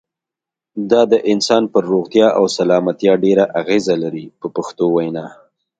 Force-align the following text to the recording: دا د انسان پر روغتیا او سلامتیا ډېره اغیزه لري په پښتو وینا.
دا 0.91 1.01
د 1.11 1.13
انسان 1.31 1.63
پر 1.73 1.83
روغتیا 1.93 2.27
او 2.37 2.45
سلامتیا 2.57 3.13
ډېره 3.25 3.45
اغیزه 3.61 3.95
لري 4.03 4.25
په 4.39 4.47
پښتو 4.55 4.85
وینا. 4.95 5.25